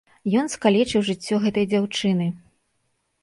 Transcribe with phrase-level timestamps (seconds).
[0.39, 2.27] Ён скалечыў жыццё гэтай дзяўчыны.